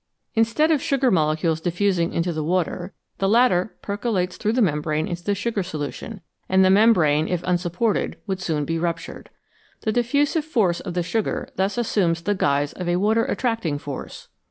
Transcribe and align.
Instead 0.33 0.71
of 0.71 0.79
the 0.79 0.83
sugar 0.83 1.11
molecules 1.11 1.61
diffusing 1.61 2.11
into 2.11 2.33
the 2.33 2.43
water, 2.43 2.91
the 3.19 3.29
latter 3.29 3.75
percolates 3.83 4.35
through 4.35 4.51
the 4.53 4.59
membrane 4.59 5.07
into 5.07 5.23
the 5.23 5.35
sugar 5.35 5.61
solution, 5.61 6.21
and 6.49 6.65
the 6.65 6.71
membrane, 6.71 7.27
if 7.27 7.43
unsupported, 7.43 8.17
would 8.25 8.41
soon 8.41 8.65
be 8.65 8.79
ruptured. 8.79 9.29
The 9.81 9.91
diffusive 9.91 10.43
force 10.43 10.79
of 10.79 10.95
the 10.95 11.03
sugar 11.03 11.49
thus 11.55 11.77
assumes 11.77 12.23
the 12.23 12.33
guise 12.33 12.73
of 12.73 12.89
a 12.89 12.95
water 12.95 13.25
attracting 13.25 13.77
force. 13.77 14.27